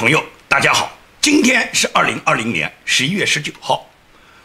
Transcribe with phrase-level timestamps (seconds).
[0.00, 3.86] 朋友，大家好，今天是二零二零年十一月十九号。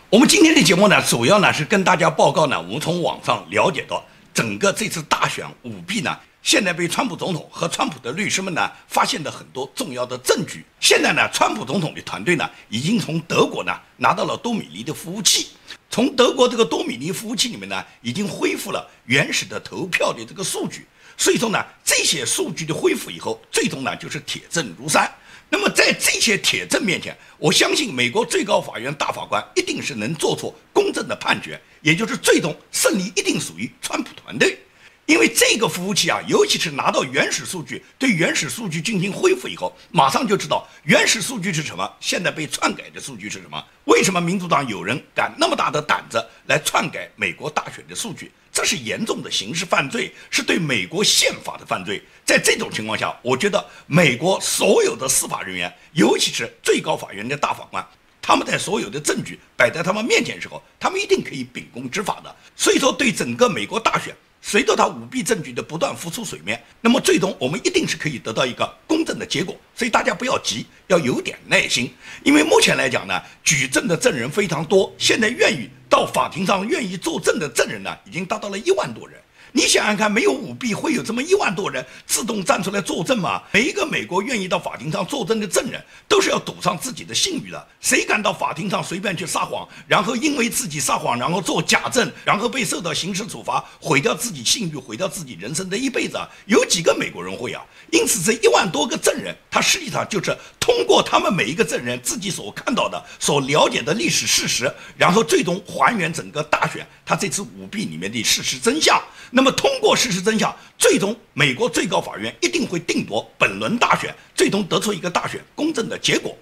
[0.10, 4.04] 我们今天的节目呢，主要呢是跟大家报告呢，我们从网上了解到
[4.34, 10.66] 整个这次大选舞弊呢，现在被川普总统和川普的律师们呢发现的很多重要的证据。
[10.82, 15.52] 现在呢，川普总统的团队呢，已经从德国呢拿到了多米尼的服务器，
[15.90, 20.86] 从德国这个多米尼服务器里面呢，已经恢复了原始的投票的这个数据。
[21.18, 25.10] 所以说呢，这些数据的恢复以后，最终呢就是铁证如山。
[25.50, 34.58] 那么在这些铁证面前，我相信美国最高法院大法官一定是能做出公正的判决，也就是最终胜利一定属于川普团队。
[35.06, 43.64] 因为这个服务器啊，尤其是拿到原始数据，对原始数据进行恢复以后，马上就知道原始数据是什么，现在被篡改的数据是什么。
[43.84, 48.32] 为什么民主党有人敢那么大的胆子来篡改美国大选的数据？
[48.52, 52.02] 这是严重的刑事犯罪，是对美国宪法的犯罪。
[52.26, 57.86] 在这种情况下，我觉得美国所有的司法人员，尤其是最高法院的大法官，
[58.22, 62.36] 他们在所有的证据摆在他们面前的时候，他们一定可以秉公执法的。
[62.56, 64.16] 所以说，对整个美国大选。
[64.48, 69.58] 随着他舞弊证据的不断浮出水面，那么最终我们一定是可以得到一个公正的结果。
[69.74, 71.92] 所以大家不要急，要有点耐心。
[72.24, 79.20] 因为目前来讲呢，举证的证人非常多，现在愿意到法庭上愿意作证的证人呢，已经达到了一万多人。
[79.56, 83.42] 你想想看，没有舞弊，会有这么一万多人自动站出来作证吗？
[83.54, 87.68] 每一个美国愿意到法庭上作证的证人，都是要赌上自己的信誉的。
[87.80, 96.20] 谁敢到法庭上随便去撒谎，然后因为自己撒谎，然后做假证，然后被受到刑事处罚，毁掉自己信誉，毁掉自己人生的一辈子？
[96.48, 97.64] 有几个美国人会啊？
[97.92, 109.02] 因此，这一万多个证人，他实际上就是通过他们每一个证人自己所看到的、所了解的历史事实，然后最终还原整个大选他这次舞弊里面的事实真相。
[109.32, 116.36] 那么，那么通过事实真相，最终美国最高法院一定会定夺本轮大选，最终得出一个大选公正的结果。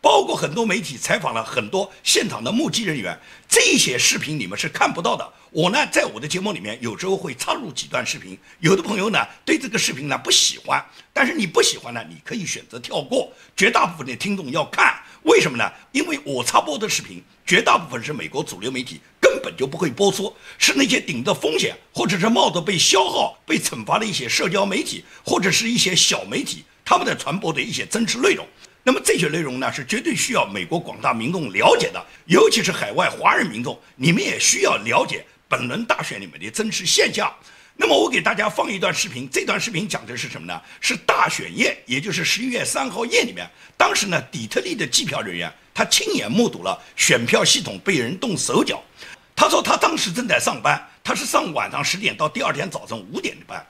[0.00, 5.28] 包括很多媒体采访了很多现场的目击人员，这些视频你们是看不到的。
[5.50, 8.38] 我呢，在我的节目里面有时候会插入几段视频。
[8.60, 13.32] 有的朋友呢，对这个视频呢不喜欢，但是你不喜欢呢，你可以选择跳过。
[13.56, 15.70] 绝大部分的听众要看，为什么呢？
[15.92, 19.00] 因为我插播的视频，绝大部分是美国主流媒体。
[19.20, 28.46] 根本就不会播出，是那些顶着风险或者是冒着被消耗、被惩罚的一些社交媒体或者是一些小媒体，他们在传播的一些真实内容。
[28.88, 37.30] 那么这些内容呢，是绝对需要美国广大民众了解的，尤其是海外华人民众，你们也需要了解本轮大选里面的真实现象。
[37.76, 40.58] 那么我给大家放一段视频，这段视频讲的是什么呢？
[40.80, 48.82] 是大选夜，也就是十一月三号夜里面，当时呢，底特律的计票人员他亲眼目睹了选票系统被人动手脚。
[49.36, 53.62] 他说他当时正在上班，他是上晚上十点到第二天早上五点的班。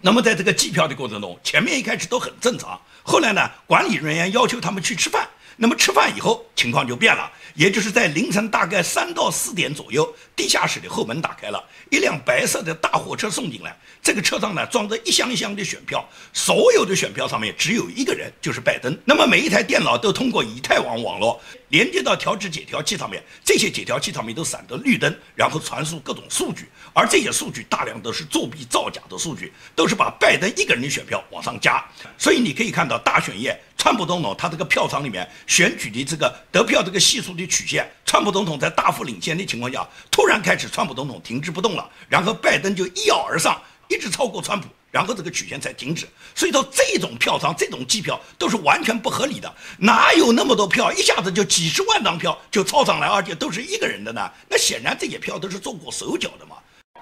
[0.00, 5.28] 那么在这个计票的过程中，前面一开始都很正常，后来呢，管理人员要求他们去吃饭。
[5.56, 13.76] 那么吃饭以后，情况就变了，也就是在凌晨大概三到四点左右，地下室的后门打开了，一辆白色的大货车送进来。
[14.02, 18.98] 这个车上呢装着一箱一箱的选票，所有的选票上面只有一个人，就是拜登。
[19.04, 21.40] 那么每一台电脑都通过以太网网络
[21.74, 31.84] 连接到调制解调器上面，这些解调器上面都闪着绿灯，然后传输各种数据，而这些数据大量都是作弊造假的数据，都是把拜登一个人的选票往上加。
[32.16, 43.60] 所以你可以看到大选夜，川普总统他这个票仓里面选举的这个得票这个系数的曲线，川普总统在大幅领先的情况下，突然开始川普总统停滞不动了，然后拜登就一跃而上。
[43.88, 46.07] 一直超过川普，然后这个曲线才停止。
[46.33, 49.53] 所以说，这种票仓、这种计票都是完全不合理的。
[49.77, 54.31] 哪有那么多票，一下子就几十万张票就抄上来，而且都是一个人的呢？
[54.49, 56.55] 那显然这些票都是做过手脚的嘛。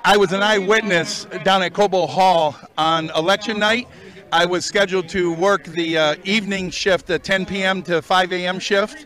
[0.03, 3.88] I was an eyewitness down at Cobo Hall on election night.
[4.29, 7.81] I was scheduled to work the uh, evening shift, the 10 p.m.
[7.83, 8.59] to 5 a.m.
[8.59, 9.05] shift,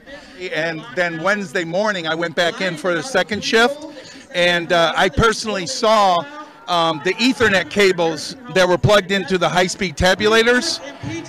[0.51, 3.85] and then Wednesday morning I went back in for the second shift,
[4.33, 6.23] and uh, I personally saw
[6.68, 10.80] um, the Ethernet cables that were plugged into the high-speed tabulators.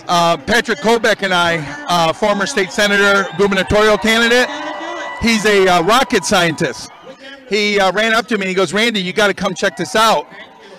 [0.07, 1.57] Uh, Patrick Kobeck and I,
[1.87, 4.49] uh, former state senator, gubernatorial candidate,
[5.21, 6.89] he's a uh, rocket scientist.
[7.49, 9.77] He uh, ran up to me and he goes, Randy, you got to come check
[9.77, 10.27] this out.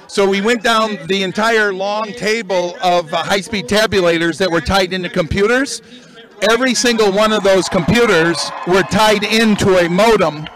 [0.07, 4.93] So we went down the entire long table of uh, high-speed tabulators that were tied
[4.93, 5.83] into computers.
[6.51, 10.47] Every single one of those computers were tied into a modem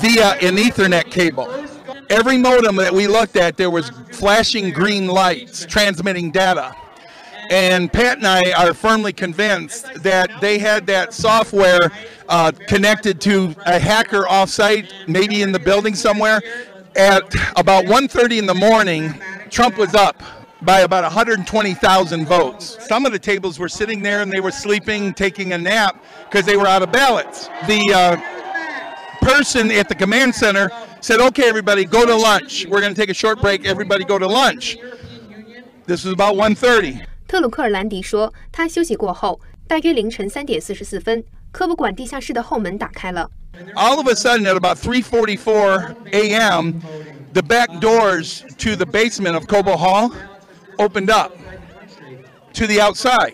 [0.00, 1.46] via an Ethernet cable
[2.10, 6.74] every modem that we looked at, there was flashing green lights transmitting data.
[7.50, 11.90] And Pat and I are firmly convinced that they had that software
[12.28, 16.40] uh, connected to a hacker offsite, maybe in the building somewhere.
[16.94, 17.22] At
[17.56, 19.14] about 1.30 in the morning,
[19.50, 20.22] Trump was up
[20.62, 22.76] by about 120,000 votes.
[22.86, 26.44] Some of the tables were sitting there and they were sleeping, taking a nap because
[26.44, 27.48] they were out of ballots.
[27.66, 30.70] The uh, person at the command center
[31.01, 32.65] said, "Okay, everybody, go to lunch.
[32.67, 33.65] We're going to take a short break.
[33.65, 34.77] Everybody, go to lunch."
[35.85, 37.05] This was about 1:30.
[37.27, 43.29] 特鲁克尔兰迪说，他休息过后，大约凌晨三点四十四分，科博馆地下室的后门打开了。
[43.75, 46.81] All of a sudden, at about 3:44 a.m.,
[47.33, 50.11] the back doors to the basement of Cobo Hall
[50.77, 51.31] opened up
[52.53, 53.33] to the outside.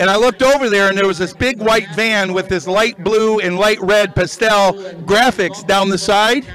[0.00, 3.02] And I looked over there, and there was this big white van with this light
[3.02, 4.74] blue and light red pastel
[5.04, 6.46] graphics down the side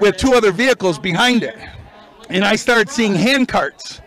[0.00, 1.56] with two other vehicles behind it.
[2.28, 4.00] And I started seeing hand carts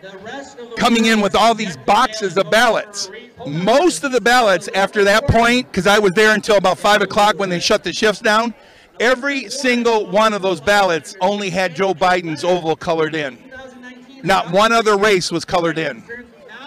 [0.76, 3.10] coming in with all these boxes of ballots.
[3.46, 7.38] Most of the ballots after that point, because I was there until about 5 o'clock
[7.38, 8.54] when they shut the shifts down,
[9.00, 13.38] every single one of those ballots only had Joe Biden's oval colored in.
[14.22, 16.04] Not one other race was colored in.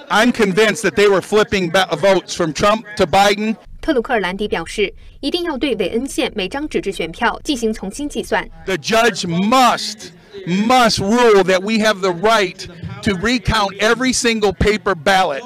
[0.09, 3.55] I'm convinced that they were flipping votes from Trump to Biden.
[3.81, 8.47] 特鲁克尔兰迪表示，一定要对韦恩县每张纸质选票进行重新计算。
[8.65, 10.11] The judge must
[10.47, 12.65] must rule that we have the right
[13.03, 15.41] to recount every single paper ballot.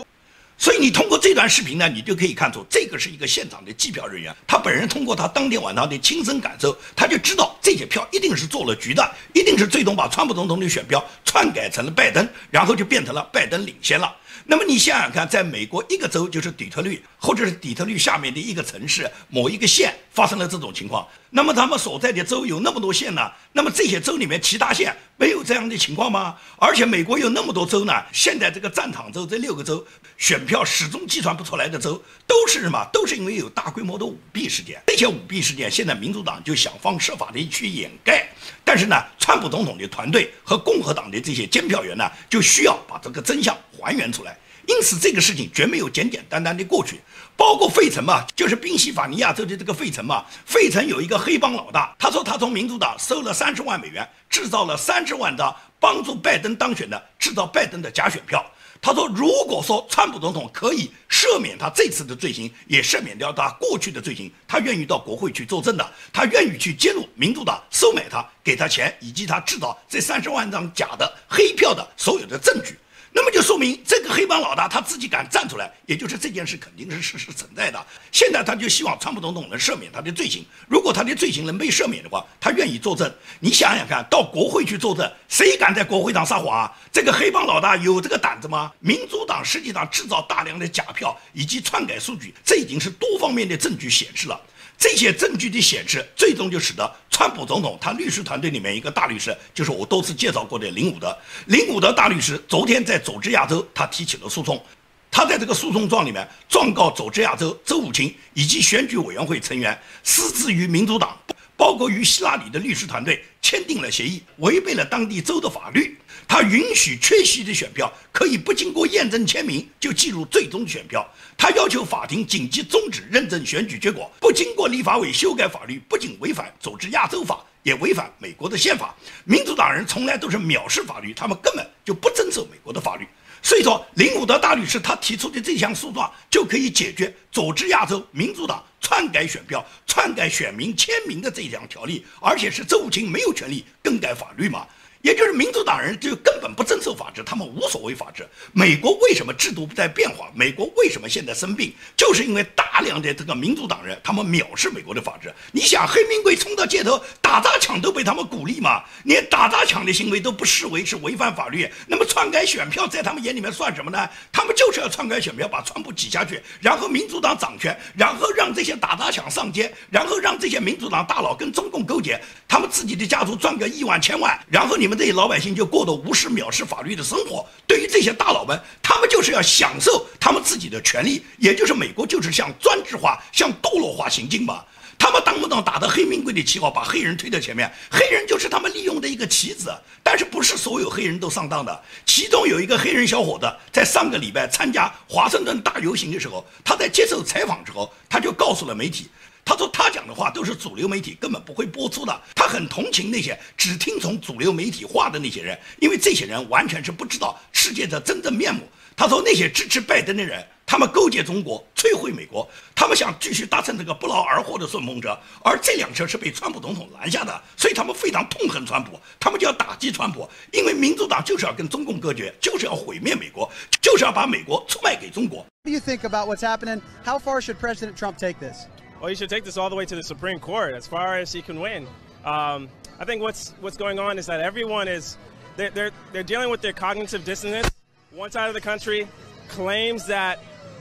[0.57, 14.13] 所以你通过这段视频呢，你就可以看出，这个是一个现场的计票人员，他本人通过他当天晚上的亲身感受，他就知道这些票一定是做了局的，一定是最终把川普总统的选票篡改成了拜登，然后就变成了拜登领先了。
[14.51, 23.31] 那么你想想看，在美国一个州就是底特律，或者是底特律下面的一个城市某一个县发生了这种情况，那么他们所在的州有那么多县呢？
[23.53, 26.35] 那么这些州里面其他县没有这样的情况吗？
[26.57, 29.85] 而且美国有那么多州呢，现在这个战场州这六个州
[30.17, 32.83] 选票始终计算不出来的州，都是什么？
[32.91, 34.81] 都是因为有大规模的舞弊事件。
[34.87, 38.27] 这些舞弊事件现在民主党就想方设法的去掩盖，
[38.63, 44.35] 但是呢，川普总统的团队和共和党的这些监票员呢，就需要把这个真相还原出来。
[44.69, 47.01] 因此，这个事情绝没有简简单单的过去。
[47.35, 50.23] 包括费城嘛，就是宾夕法尼亚州的这个费城嘛。
[50.45, 58.45] 费城有一个黑帮老大，他说他从民主党收了三十万美元，制造了三十万张帮助拜登当选的、制造拜登的假选票。
[58.79, 72.77] 他说，如果说川普总统可以赦免他这次的罪行，也赦免掉他过去的罪行，他愿意到国会去作证的，他愿意去揭露民主党收买他、给他钱，以及他制造这三十万张假的黑票的所有的证据。
[73.11, 77.85] 那么就说明这个黑帮老大他自己敢站出来，也就是这件事肯定是事实存在的。
[78.11, 80.45] 现在他就希望川普总统能赦免他的罪行。
[80.67, 83.11] 如果他的罪行能被赦免的话，他愿意作证。
[83.39, 86.71] 你想想看，到国会去作证，谁敢在国会上撒谎啊？
[86.91, 88.71] 这个黑帮老大有这个胆子吗？
[88.79, 94.39] 民主党实际上制造大量的假票以及篡改数据，这已经是多方面的证据显示了。
[94.79, 101.15] 这些证据的显示，最终就使得川普总统他律师团队里面一个大律师，就是我多次介绍过的林伍德。
[101.47, 104.63] 林伍德大律师昨天在佐治亚州，他提起了诉讼。
[105.11, 111.17] 他在这个诉讼状里面状告佐治亚州州务卿以及选举委员会成员私自与民主党，
[111.57, 115.97] 包括与希拉里的律师团队签订了协议，违背了当地州的法律。
[116.29, 121.03] 他允许缺席的选票可以不经过验证签名就计入最终选票。
[121.35, 128.95] 他要求法庭紧急终止认证选举结果，不经过立法委修改法律，不仅违反组织亚洲法，也违反美国的宪法。
[129.25, 133.07] 民主党人从来都是藐视法律，他们根本就不遵守美国的法律。
[133.41, 144.67] 所以说，林伍德大律师他提出的这项诉状就可以解决组织亚洲民主党篡改选票、篡改选民签名的这项条例，而且是州务卿没有权利更改法律嘛。
[145.01, 148.27] 也就是民主党人就根本不遵守法治，他们无所谓法治。
[148.51, 150.29] 美国为什么制度不在变化？
[150.35, 151.73] 美国为什么现在生病？
[151.95, 155.33] 就是因为大量的这个民主党人，他们藐视美国的法治。
[155.53, 158.83] 你想，黑名贵冲到街头打砸抢都被他们鼓励吗？
[159.05, 164.09] 连打砸抢的行为都不视为是违反法律，那么篡改选票在他们眼里面算什么呢？
[164.33, 174.88] 他们就是要篡改选票，把川普挤下去，然后民主党掌权，然后让这些打砸抢上街，然后让这些民主党大佬跟中共勾结，他们自己的家族赚个亿万千万，然后你。
[174.89, 177.47] 我们这些老百姓就过得无视、藐视法律的生活。
[177.67, 184.65] 对于这些大佬们，他们就是要享受他们自己的权利，也就是美国就是向专制化、向堕落化行进嘛。
[184.97, 189.71] 他们当不当打着黑名贵的旗号，把黑人推在前面，黑人就是他们利用的一个棋子。
[190.01, 191.83] 但是不是所有黑人都上当的？
[192.03, 199.07] 其中有一个黑人小伙子，在上个礼拜参加华盛顿大游行的时候，他在接受采访之后，他就告诉了媒体。
[199.49, 202.21] 他说他讲的话都是主流媒体根本不会播出的。
[202.35, 208.61] 他很同情那些只听从主流媒体话的那些人，因为这些人完全是不知道世界的真正面目。
[208.95, 210.45] 他说那些支持拜登的人。
[210.71, 223.51] 他们勾结中国，摧毁美国，他们想继续搭乘这个不劳而获的顺风车，而这辆车是被川普总统拦下的，所以他们非常痛恨川普，他们就要打击川普，因为民主党就是要跟中共隔绝，就是要毁灭美国，
[223.81, 225.43] 就是要把美国出卖给中国。
[225.63, 226.81] Do you think about what's happening?
[227.03, 228.67] How far should President Trump take this?
[228.99, 231.31] Well, he should take this all the way to the Supreme Court, as far as
[231.31, 231.87] he can win.
[232.25, 232.67] Um,
[232.99, 235.17] I think what's what's going on is that everyone is
[235.55, 237.69] they're, they're they're dealing with their cognitive dissonance.
[238.11, 239.07] One side of the country
[239.47, 240.39] claims that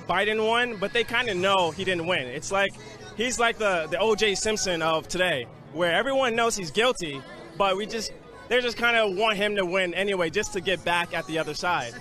[0.09, 2.27] Biden won, but they kind of know he didn't win.
[2.27, 2.73] It's like
[3.17, 4.35] he's like the the O.J.
[4.35, 7.23] Simpson of today, where everyone knows he's guilty,
[7.57, 8.13] but we just
[8.49, 11.39] they just kind of want him to win anyway, just to get back at the
[11.39, 11.95] other side.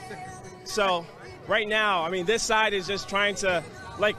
[0.63, 1.05] So
[1.47, 3.63] right now, I mean, this side is just trying to
[3.99, 4.15] like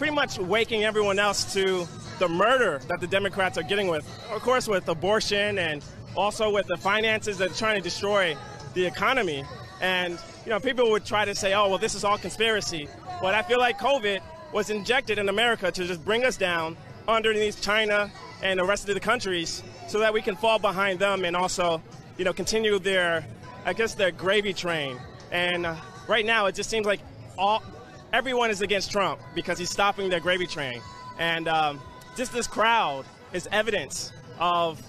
[0.00, 1.86] pretty much waking everyone else to
[2.20, 5.84] the murder that the Democrats are getting with, of course, with abortion and
[6.16, 8.34] also with the finances that are trying to destroy
[8.72, 9.44] the economy.
[9.82, 12.88] And you know, people would try to say, "Oh, well, this is all conspiracy."
[13.20, 14.22] But I feel like COVID
[14.54, 18.10] was injected in America to just bring us down underneath China
[18.42, 21.82] and the rest of the countries, so that we can fall behind them and also,
[22.16, 23.26] you know, continue their,
[23.66, 24.98] I guess, their gravy train.
[25.30, 25.76] And uh,
[26.08, 27.00] right now, it just seems like
[27.36, 27.62] all
[28.12, 30.80] everyone is against Trump because he's stopping their gravy train.
[31.18, 31.80] And um,
[32.16, 34.82] just this crowd is evidence of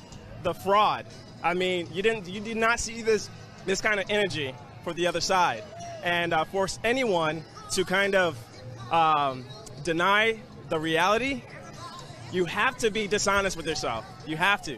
[0.44, 1.06] the fraud.
[1.44, 3.30] I mean, you didn't, you did not see this,
[3.66, 5.64] this kind of energy for the other side,
[6.04, 8.38] and uh, force anyone to kind of
[8.92, 9.46] um,
[9.84, 11.44] deny the reality.
[12.32, 14.06] You have to be dishonest with yourself.
[14.26, 14.78] You have to,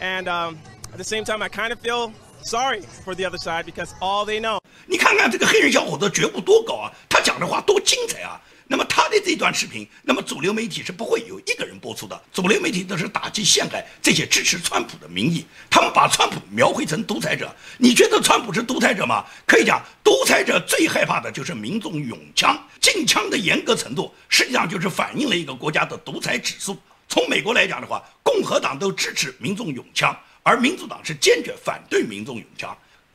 [0.00, 0.58] and um,
[0.90, 4.24] at the same time, I kind of feel sorry for the other side because all
[4.24, 4.58] they know.
[4.86, 6.92] 你看看这个黑人小伙子觉悟多高啊！
[7.08, 8.40] 他讲的话多精彩啊！
[8.66, 12.20] 那么他的这段视频，那么主流媒体是不会有一个人播出的。
[12.32, 17.54] 主流媒体都是打击陷害这些支持川普的民意，他们把川普描绘成独裁者。
[17.76, 19.24] 你觉得川普是独裁者吗？
[19.46, 26.76] 可以讲，独裁者最害怕的就是民众拥枪，禁枪的严格程度，实际上就是反映了一个国家的独裁指数。
[27.06, 32.74] 从美国来讲的话，共和党都支持民众拥枪，而民主党是坚决反对民众拥枪。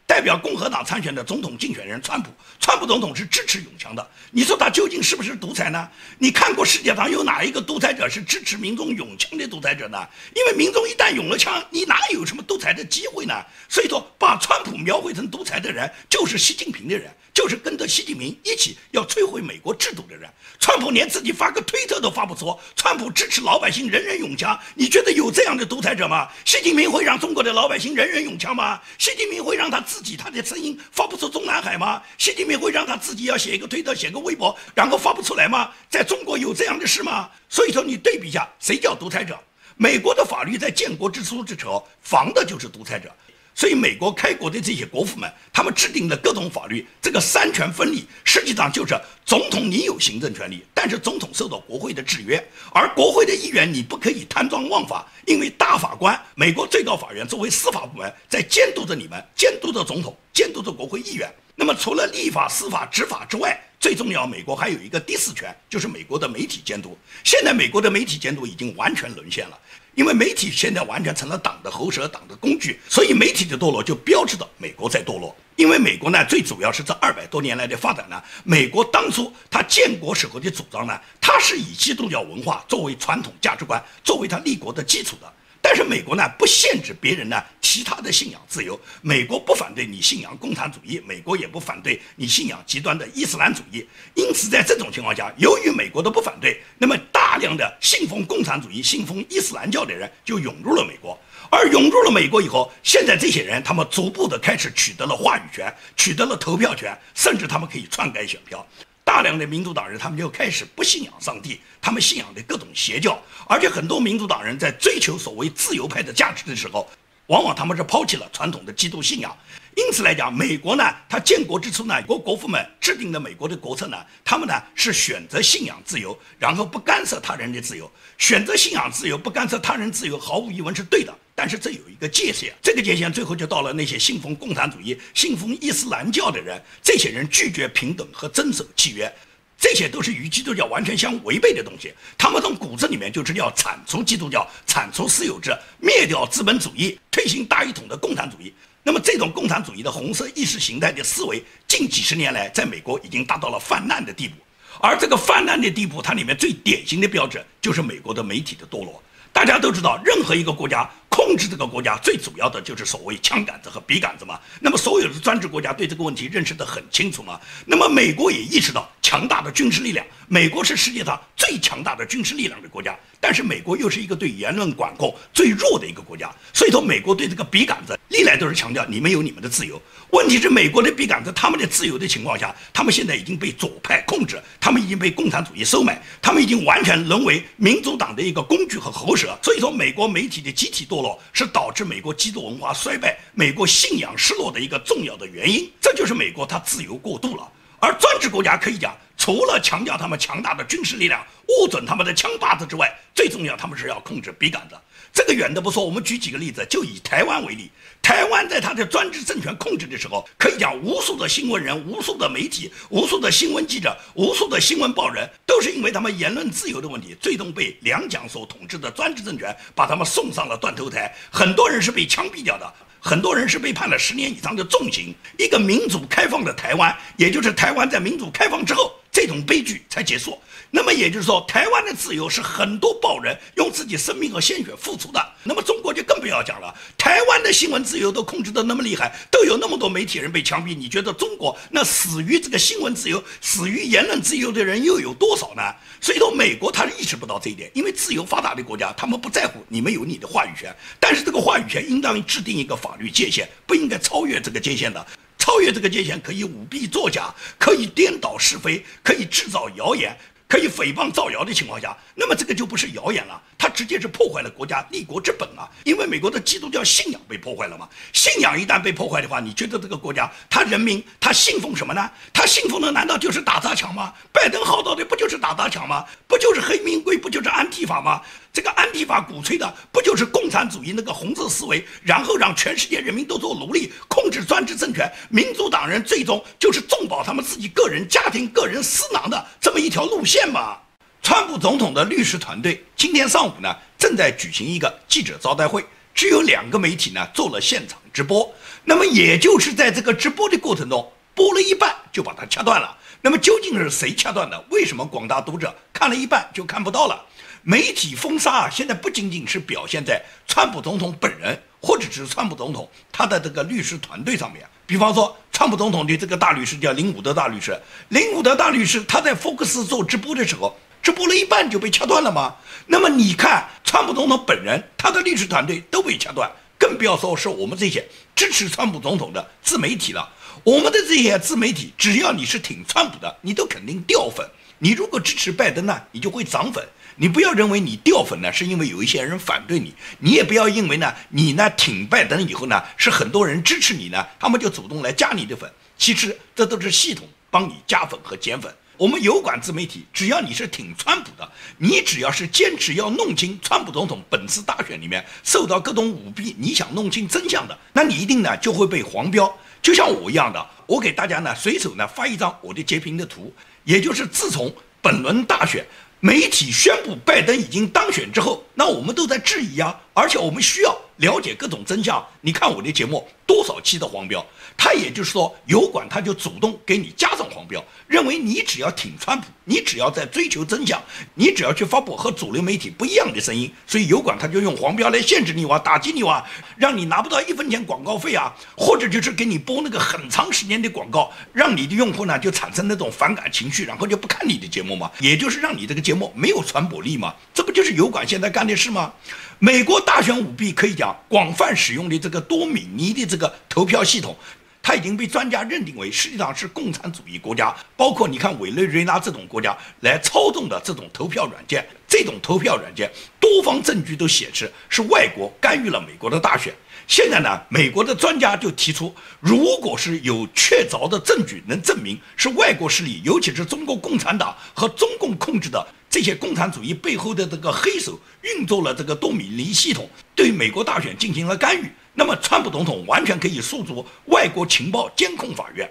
[0.10, 4.10] 代表共和党参选的总统竞选人川普，川普总统是支持永枪的。
[4.32, 5.88] 你说他究竟是不是独裁呢？
[6.18, 10.04] 你看过世界上有哪一个独裁者是支持民众永枪的独裁者呢？
[10.36, 13.36] 因为民众一旦拥了枪，你哪有什么独裁的机会呢？
[13.70, 20.28] 所以说，把川普描绘成独裁的人，就是习近平的人，就是跟着习近平一起要摧毁美国制度的人。
[20.60, 26.28] 川普连自己发个推特都发不出，川普支持老百姓人人永枪，你觉得有这样的独裁者吗？
[26.46, 28.82] 习近平会让中国的老百姓人人永枪吗？
[28.98, 32.02] 习近平会让他自自己他的声音发不出中南海吗？
[32.18, 35.72] 习近平会让他自己要写一个推特、写个微博，然后发不出来吗？
[35.90, 37.30] 在中国有这样的事吗？
[37.50, 39.38] 所以说你对比一下，谁叫独裁者？
[39.76, 43.14] 美国的法律在建国之初之时候防的就是独裁者。
[43.60, 61.30] 所以，美国开国的这些国父们，他们制定的各种法律，这个三权分立，实际上就是总统你有行政权利，但是总统受到国会的制约，而国会的议员你不可以贪赃枉法，因为大法官，美国最高法院作为司法部门，在监督着你们，监督着总统，监督着国会议员。
[61.54, 66.98] 那么，除了立法、司法、执法之外，最重要，美国还有一个第四权，就是美国的媒体监督。
[67.26, 69.60] 现在，美国的媒体监督已经完全沦陷了。
[70.00, 75.36] 因为媒体现在完全成了党的喉舌、党的工具，所以媒体的堕落就标志着美国在堕落。
[75.58, 85.30] 因为美国呢，最主要是这二百多年来的发展呢，美国当初它建国时候的主张呢，它是以基督教文化作为传统价值观，作为它立国的基础的。
[85.70, 88.80] 但是美国呢，不限制别人呢其他的信仰自由。
[89.04, 93.88] 美国不反对你信仰共产主义，美国也不反对你信仰极端的伊斯兰主义。
[94.16, 101.16] 因此，在这种情况下，由于美国的不反对，那么大量的信奉共产主义、信奉伊斯兰教的人就涌入了美国。
[101.52, 108.66] 而涌入了美国以后，现在这些人他们逐步的开始取得了话语权，取得了投票权，甚至他们可以篡改选票。
[109.10, 116.88] 大量的民主党人，他们就开始不信仰上帝，他们信仰的各种邪教，而且很多民主党人在追求所谓自由派的价值的时候，
[117.26, 119.36] 往往他们是抛弃了传统的基督信仰。
[119.76, 131.12] 因此来讲，美国呢，它建国之初呢，国国父们制定的美国的国策呢，他们呢是选择信仰自由，然后不干涉他人的自由，选择信仰自由，不干涉他人自由，毫无疑问是对的。
[131.42, 139.10] 但是这有一个界限，这个界限最后就到了那些信奉共产主义、信奉伊斯兰教的人，这些人拒绝平等和遵守契约，
[139.58, 141.94] 这些都是与基督教完全相违背的东西。
[142.18, 148.54] 他们从骨子里面就是要铲除基督教、铲除私有制、灭掉资本主义、推行大一统的共产主义。
[148.84, 154.36] 那么这种共产主义的红色意识形态的思维，近几十年来在美国已经达到了泛滥的地步。
[154.82, 159.02] 而这个泛滥的地步，它里面最典型的标志就是美国的媒体的堕落。
[159.32, 160.90] 大家都知道，任何一个国家。
[161.20, 164.40] 控制这个国家最主要的就是所谓枪杆子和笔杆子嘛。
[164.62, 167.38] 那么所有的专制国家对这个问题认识得很清楚嘛。
[167.66, 179.80] 那么美国也意识到强大的军事力量，美国是世界上最强大的军事力量的国家，但是美国又是一个对言论管控最弱的一个国家，所以说美国对这个笔杆子历来都是强调你们有你们的自由。
[180.12, 189.38] 问题是美国的笔杆子他们的自由的情况下，他们现在已经被左派控制，他们已经被共产主义收买，他们已经完全沦为民主党的一个工具和喉舌。
[189.44, 195.72] 所以说，美国媒体的集体堕落是导致美国基督文化衰败、美国信仰失落的一个重要的原因。
[195.80, 197.50] 这就是美国它自由过度了，
[197.80, 201.24] 而专制国家可以讲，除了强调他们强大的军事力量、
[201.60, 204.76] 握准他们的枪把子之外，最重要他们是要控制笔杆子。
[205.12, 207.70] 这个远的不说，我们举几个例子，就以台湾为例。
[208.02, 221.14] 台湾在他的专制政权控制的时候，可以讲无数的新闻人、无数的媒体、无数的新闻记者、无数的新闻报人，都是因为他们言论自由的问题，最终被两蒋所统治的专制政权把他们送上了断头台。
[221.30, 225.14] 很多人是被枪毙掉的，很多人是被判了十年以上的重刑。
[225.38, 230.40] 一个民主开放的台湾，也就是台湾在民主开放之后，这种悲剧才结束。
[230.72, 235.20] 那么也就是说，台湾的自由是很多报人用自己生命和鲜血付出的。
[235.44, 240.78] 那么中国就更不要讲了，台湾的新闻自由都控制得那么厉害，都有那么多媒体人被枪毙。
[240.78, 245.62] 你觉得中国那死于这个新闻自由、死于言论自由的人又有多少呢？
[246.00, 255.06] 所以说，美国他是意识不到这一点，因为自由发达的国家他们不在乎你们有你的话语权，但是这个话语权应当制定一个法律界限，不应该超越这个界限的。
[255.50, 260.16] 超越这个界限可以舞弊作假，可以颠倒是非，可以制造谣言。
[260.48, 265.70] 可以诽谤造谣的情况下，那么这个就不是谣言了，它直接是破坏了国家立国之本啊！
[265.84, 272.10] 因为美国的基督教信仰被破坏了嘛，信仰一旦被破坏的话，你觉得这个国家他人民他信奉什么呢？
[272.34, 274.12] 他信奉的难道就是打砸抢吗？
[274.34, 276.04] 拜登号召的不就是打砸抢吗？
[276.28, 277.16] 不就是黑名贵？
[277.16, 278.20] 不就是安提法吗？
[278.52, 290.78] 这个安提法鼓吹的不就是共产主义那个红色思维，然后让全世界人民都做奴隶，控制专制政权，民主党人最终就是重保他们自己个人家庭、个人私囊的这么一条路线嘛？
[291.22, 298.52] 川普总统的律师团队今天上午呢正在举行一个记者招待会，只有两个媒体呢做了现场直播，
[298.84, 302.98] 那么也就是在这个直播的过程中，播了一半就把它掐断了。
[303.22, 304.64] 那么究竟是谁掐断的？
[304.70, 307.26] 为什么广大读者看了一半就看不到了？
[307.62, 314.66] 媒体封杀啊，现在不仅仅是表现在川普总统本人，或者是川普总统他的这个律师团队上面。
[314.86, 317.78] 比方说，川普总统的这个大律师叫林伍德大律师，
[318.08, 322.56] 林伍德大律师他在福克斯做直播的时候，直播了一半就被掐断了吗？
[322.88, 330.28] 那么你看，川普总统本人他的律师团队都被掐断，更不要说是我们这些支持川普总统的自媒体了。
[330.64, 334.46] 我们的这些自媒体，只要你是挺川普的，你都肯定掉粉；
[334.80, 336.86] 你如果支持拜登呢，你就会涨粉。
[337.22, 345.70] 你不要认为你掉粉呢，是因为有一些人反对你；你也不要认为呢，你呢挺拜登以后呢，是很多人支持你呢，他们就主动来加你的粉。
[345.98, 348.74] 其实这都是系统帮你加粉和减粉。
[348.96, 359.54] 我们有管自媒体，只要你是挺川普的，你只要是坚持要弄清川普总统本次大选里面受到各种舞弊，你想弄清真相的，那你一定呢就会被黄标。
[359.82, 365.86] 就像我一样的，我给大家呢随手呢发一张我的截屏的图，也就是自从本轮大选。
[366.22, 372.22] 媒体宣布拜登已经当选之后，那我们都在质疑啊，而且我们需要了解各种真相。
[372.42, 381.02] 你看我的节目多少期的黄标，他也就是说，油管他就主动给你加上黄标，认为你只要挺川普，你只要在追求真相，
[381.34, 386.46] 你只要去发布和主流媒体不一样的声音，所以油管他就用黄标来限制你哇，打击你哇，
[386.78, 399.12] 让你拿不到一分钱广告费啊，或者就是给你播那个很长时间的广告，让你的用户呢就产生那种反感情绪，然后就不看你的节目嘛，也就是让你这个节目没有传播力嘛，这不就是油管现在干的事吗？
[399.62, 404.34] 美国大选舞弊可以讲广泛使用的这个多米尼的这个投票系统，
[404.82, 416.74] 它已经被专家认定为实际上是共产主义国家，包括你看委内瑞拉这种国家来操纵的这种投票软件，这种投票软件多方证据都显示是外国干预了美国的大选。
[417.06, 425.86] 现在呢，美国的专家就提出，如果是有确凿的证据能证明是外国势力，尤其是中国共产党和中共控制的。
[426.10, 431.90] 这些共产主义背后的这个黑手运作了这个多米尼系统，对美国大选进行了干预。
[432.16, 435.90] 那么，川普总统完全可以诉诸外国情报监控法院。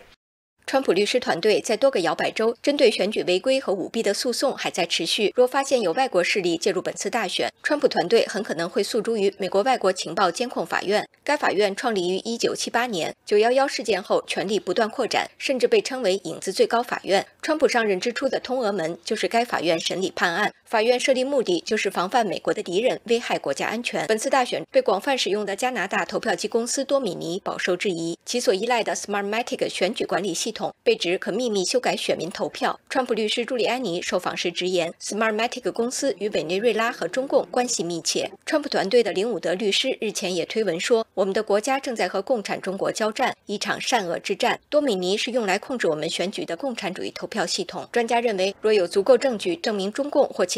[0.69, 5.33] 川普律师团队在多个摇摆州针对选举违规和舞弊的诉讼还在持续。
[5.35, 11.09] 若发现有外国势力介入本次大选，川普团队很可能会诉诸于美国外国情报监控法院。
[11.25, 17.27] 该法院创立于1978年，911事件后权力不断扩展，甚至被称为“影子最高法院”。
[17.41, 20.53] 川普上任之初的通俄门就是该法院审理判案。
[20.69, 24.07] 法院设立目的就是防范美国的敌人危害国家安全。
[24.07, 32.79] 本次大选被广泛使用的加拿大投票机公司多米尼饱受质疑，其所依赖的 Smartmatic 选举管理系统被指可秘密修改选民投票。
[32.91, 38.31] 川普律师朱利安尼受访时直言，Smartmatic 公司与委内瑞拉和中共关系密切。
[38.45, 44.61] 川普团队的林伍德律师日前也推文说：“我们的国家正在和共产中国交战，一场善恶之战。
[44.69, 50.58] 多米尼是用来控制我们选举的共产主义投票系统。”专家认为，若有足够证据证明中共或其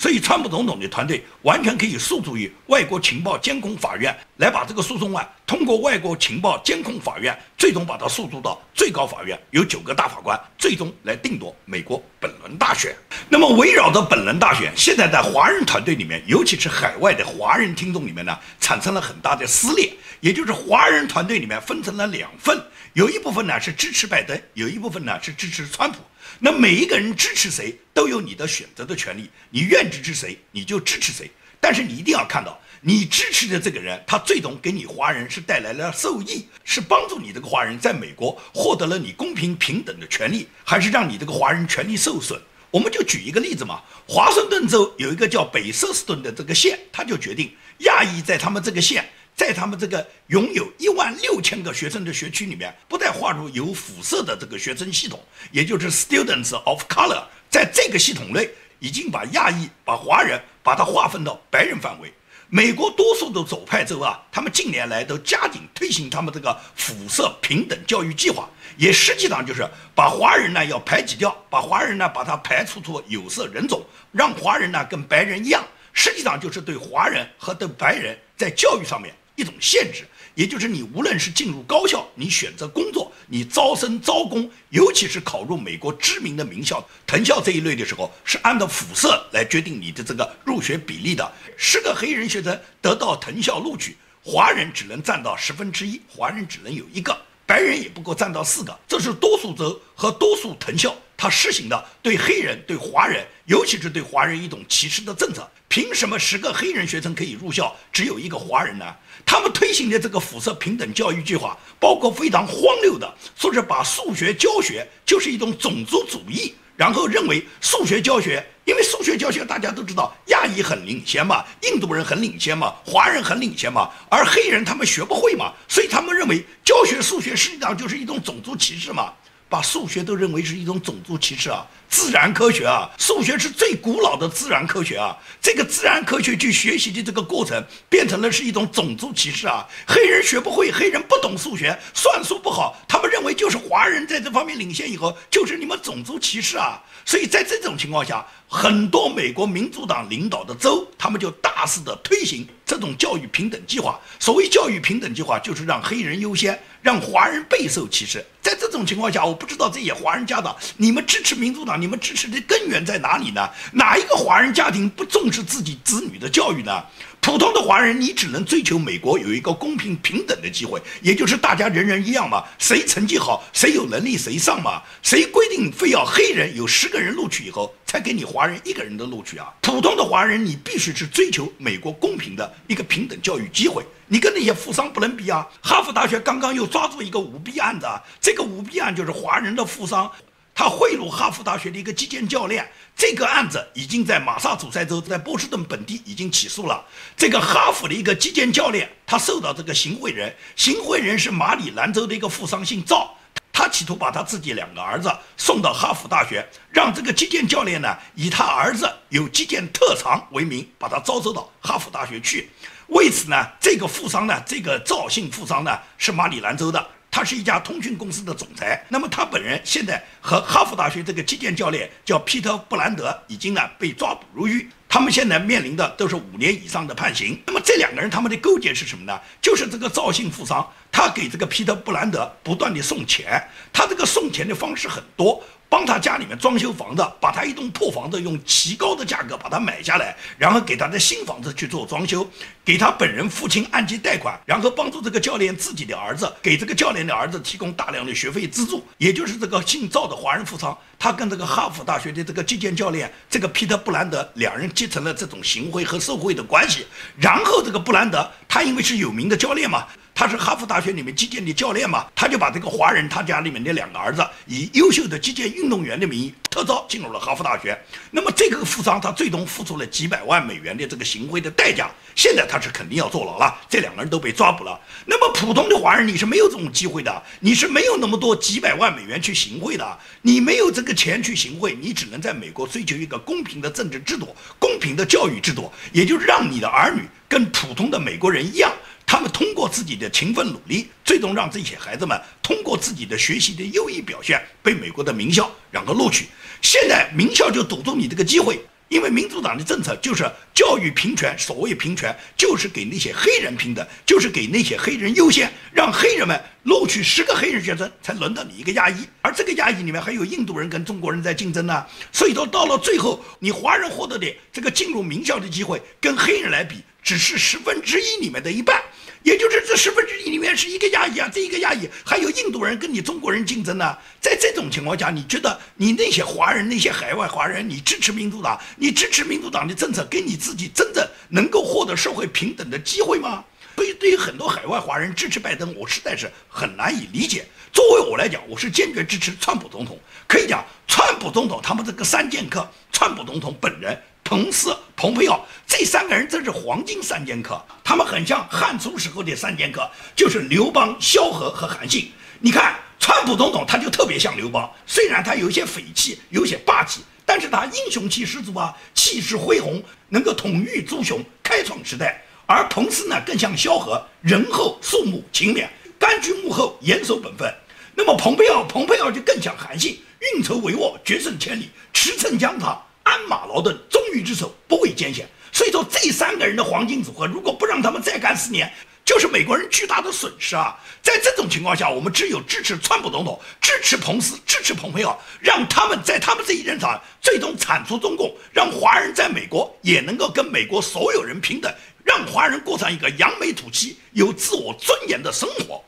[0.00, 12.96] 所以，川普总统的团队完全可以诉诸于外国情报监控法院，来把这个诉讼案通过外国情报监控法院，最终把它诉诸到最高法院，有九个大法官最终来定夺美国本轮大选。
[13.28, 22.58] 那么，围绕着本轮大选，现在在华人团队里面，尤其是海外的华人听众里面呢，产生了很大的撕裂，也就是华人团队里面分成了两份，
[22.94, 25.98] 有一部分呢是支持拜登，有一部分呢是支持川普。
[26.38, 31.30] 那每一个人支持谁都有你的选择的权利，你愿支持谁你就支持谁。
[31.60, 42.40] 但是你一定要看到，你支持的这个人，他最终给你华人是带来了受益，是帮助你这个华人在美国获得了你公平平等的权利，还是让你这个华人权利受损？
[42.70, 49.10] 我们就举一个例子嘛，华盛顿州有一个叫北瑟斯顿的这个县，他就决定亚裔在他们这个县。
[49.40, 55.18] 在他们这个拥有一万六千个学生的学区里面，不再划入有辐射的这个学生系统，
[55.50, 58.50] 也就是 Students of Color，在这个系统内
[58.80, 62.12] 已经把亚裔、把华人把它划分到白人范围。
[62.50, 79.14] 美国多数的左派州啊，他们近年来都加紧推行他们这个辐射平等教育计划，也实际上就是把华人呢要排挤掉，把华人呢把它排除出有色人种，让华人呢跟白人一样，实际上就是对华人和对白人在教育上面。
[79.40, 91.32] 一种限制，也就是你无论是进入高校，你选择工作，你招生招工，尤其是考入美国知名的名校、藤校这一类的时候，是按照辐射来决定你的这个入学比例的。
[91.56, 98.78] 十个黑人学生得到藤校录取，华人只能占到十分之一，华人只能有一个，白人也不够占到四个。
[98.86, 105.46] 这是多数州和多数藤校他实行的对黑人、对华人，尤其是对华人一种歧视的政策。
[105.68, 108.86] 凭什么十个黑人学生可以入校，只有一个华人呢？
[109.26, 129.12] 他们推行的这个辐射平等教育计划，包括非常荒谬的，说是把数学教学就是一种种族主义，然后认为数学教学，因为数学教学大家都知道，亚裔很领先嘛，印度人很领先嘛，华人很领先嘛，而黑人他们学不会嘛，所以他们认为教学数学实际上就是一种种族歧视嘛。
[129.50, 131.66] 把数学都认为是一种种族歧视啊！
[131.88, 135.18] 自然科学啊，数学是最古老的自然科学啊！
[135.42, 139.66] 这个自然科学去学习的这个过程，变成了是一种种族歧视啊！
[139.88, 146.80] 黑人学不会，黑人不懂数学，算术不好，他们认为就是华人在这方面领先以后，就是你们种族歧视啊！
[147.04, 153.96] 所以在这种情况下，很多美国民主党领导的州，他们就大肆的推行这种教育平等计划。
[154.18, 156.60] 所谓教育平等计划，就是让黑人优先。
[156.82, 163.46] 让华人备受歧视，在这种情况下，我不知道这些华人家长，你们支持民主党，你们支持的根源在哪里呢？
[163.72, 166.82] 哪一个华人家庭不重视自己子女的教育呢？
[167.20, 179.52] 普通的华人，你只能追求美国有一个公平平等的机会，也就是大家人人一样嘛，谁成绩好，谁有能力谁上嘛，谁规定非要黑人有十个人录取以后才给你华人一个人的录取啊？
[179.62, 185.44] 普通的华人，你必须是追求美国公平的一个平等教育机会，你跟那些富商不能比啊！
[185.60, 187.88] 哈佛大学刚刚又抓住一个舞弊案子，
[188.20, 190.08] 这个舞弊案就是华人的富商。
[190.54, 196.84] 他贿赂哈佛大学的一个击剑教练，这个案子已经在马萨诸塞州，在波士顿本地已经起诉了。
[197.16, 203.16] 这个哈佛的一个击剑教练，他受到这个行贿人，行贿人是马里兰州的一个富商，姓赵，
[203.52, 212.50] 他企图把他自己两个儿子送到哈佛大学，让这个击剑教练呢，以他儿子有击剑特长为名，把他招收到哈佛大学去。
[212.88, 216.84] 为此呢，这个富商呢，这个赵姓富商呢，是马里兰州的。
[217.10, 224.68] 他是一家通讯公司的总裁，那么他本人现在和哈佛大学这个击剑教练叫皮特·布兰德，已经呢被抓捕入狱。
[224.88, 227.40] 他们现在面临的都是五年以上的判刑。
[227.46, 229.20] 那么这两个人他们的勾结是什么呢？
[229.40, 233.40] 就是这个赵姓富商，他给这个皮特·布兰德不断的送钱，
[233.72, 235.42] 他这个送钱的方式很多。
[235.70, 242.28] 帮他家里面装修房子，把他一栋破房子用极高的价格把它买下来，然后给他的新房子去做装修，
[242.64, 256.84] 给他本人父亲按揭贷款，然后帮助这个教练自己的儿子，给这个教练的儿子提供大量的学费资助，也就是这个姓赵的华人富商，他跟这个哈佛大学的这个击剑教练这个皮特布兰德两人结成了这种行贿和受贿的关系，
[257.16, 259.86] 然后这个布兰德他因为是有名的教练嘛。
[260.20, 267.74] 他是哈佛大学里面击剑的教练嘛，他就把这个华人他家里面的两个儿子以优秀的击剑运动员的名义特招进入了哈佛大学。
[268.10, 273.58] 那么这个富商他最终付出了几百万美元的这个行贿的代价，现在他是肯定要坐牢了。
[273.66, 274.78] 这两个人都被抓捕了。
[275.06, 288.70] 那么普通的华人你是没有这种机会的，你是没有那么多几百万美元去行贿的，你没有这个钱去行贿，你只能在美国追求一个公平的政治制度、公平的教育制度，也就是让你的儿女跟普通的美国人一样。
[289.10, 296.26] 他们通过自己的勤奋努力，最终让这些孩子们通过自己的学习的优异表现，被美国的名校然后录取。
[296.62, 311.84] 现在名校就堵住你这个机会，因为民主党的政策就是教育平权，所谓平权就是给那些黑人平等，就是给那些黑人优先，让黑人们录取十个黑人学生才轮到你一个亚裔，而这个亚裔里面还有印度人跟中国人在竞争呢。
[312.12, 316.76] 所以说到了最后，你华人获得的这个进入名校的机会，跟黑人来比。
[317.02, 318.78] 只是十分之一里面的一半，
[319.22, 323.96] 也就是这十分之一里面是一个亚裔啊，这一个亚裔还有印度人跟你中国人竞争呢。
[324.20, 333.44] 在这种情况下，你觉得你那些华人、那些海外华人，你支持民主党，你支持民主党的政策，给你自己真正能够获得社会平等的机会吗？
[333.76, 337.46] 所以，对于很多海外华人支持拜登，我实在是很难以理解。
[337.72, 339.98] 作为我来讲，我是坚决支持川普总统。
[340.26, 343.98] 可以讲，川普总统他们这个三剑客，川普总统本人。
[344.22, 352.12] 彭斯、蓬佩奥这三个人真是黄金三剑客，他们很像汉初时候的三剑客，就是刘邦、萧何和韩信。
[352.38, 362.22] 你看，川普总统他就特别像刘邦，虽然他有些匪气，有些霸气，但是他英雄气十足啊，气势恢宏，能够统御诸雄，开创时代。
[362.44, 365.66] 而彭斯呢，更像萧何，仁厚、肃穆、勤勉，
[365.98, 367.50] 甘居幕后，严守本分。
[367.94, 369.98] 那么蓬佩奥，蓬佩奥就更像韩信，
[370.34, 372.82] 运筹帷幄，决胜千里，驰骋疆场。
[373.02, 375.28] 鞍马劳顿，忠于职守，不畏艰险。
[375.52, 378.72] 所以说，这三个人的黄金组合，如果不让他们再干四年，
[379.04, 380.78] 就是美国人巨大的损失啊！
[381.02, 395.82] 在这种情况下，我们只有支持川普总统，支持彭斯，支持蓬佩奥，让他们在他们这一任上最终铲除中共，让华人在美国也能够跟美国所有人平等，让华人过上一个扬眉吐气、有自我尊严的生活。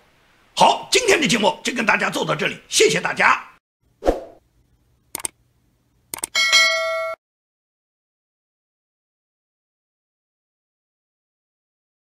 [0.56, 3.51] 好，今天的节目就跟大家做到这里，谢谢大家。